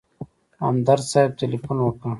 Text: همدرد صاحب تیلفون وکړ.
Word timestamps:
همدرد 0.63 1.05
صاحب 1.11 1.31
تیلفون 1.39 1.77
وکړ. 1.81 2.09